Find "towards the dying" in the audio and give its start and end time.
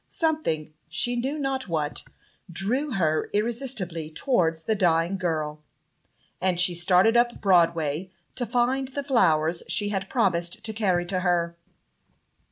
4.09-5.15